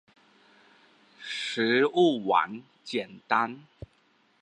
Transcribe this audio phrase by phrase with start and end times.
[1.19, 3.67] 食物網簡單